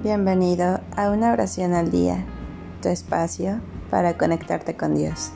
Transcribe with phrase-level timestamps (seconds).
[0.00, 2.24] Bienvenido a una oración al día,
[2.80, 5.32] tu espacio para conectarte con Dios.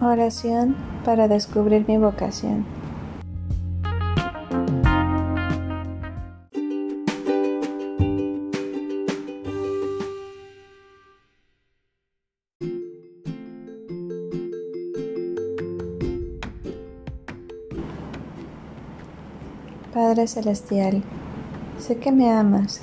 [0.00, 2.81] Oración para descubrir mi vocación.
[19.92, 21.02] Padre Celestial,
[21.78, 22.80] sé que me amas.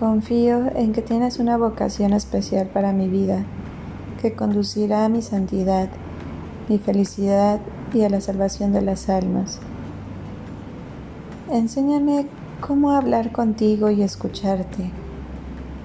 [0.00, 3.44] Confío en que tienes una vocación especial para mi vida,
[4.22, 5.90] que conducirá a mi santidad,
[6.66, 7.60] mi felicidad
[7.92, 9.60] y a la salvación de las almas.
[11.50, 12.26] Enséñame
[12.66, 14.90] cómo hablar contigo y escucharte,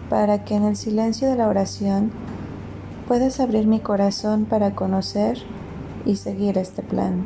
[0.09, 2.11] para que en el silencio de la oración
[3.09, 5.39] puedas abrir mi corazón para conocer
[6.05, 7.25] y seguir este plan.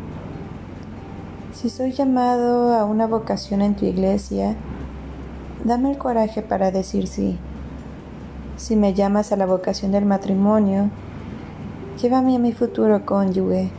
[1.60, 4.56] Si soy llamado a una vocación en tu iglesia,
[5.64, 7.36] dame el coraje para decir sí.
[8.58, 10.92] Si me llamas a la vocación del matrimonio,
[12.00, 13.72] llévame a mi futuro cónyuge.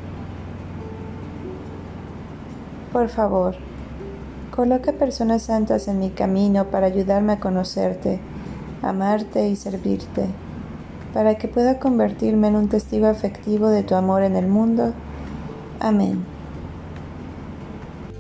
[2.92, 3.54] Por favor,
[4.50, 8.18] coloca personas santas en mi camino para ayudarme a conocerte,
[8.82, 10.26] amarte y servirte,
[11.14, 14.94] para que pueda convertirme en un testigo afectivo de tu amor en el mundo.
[15.78, 16.38] Amén.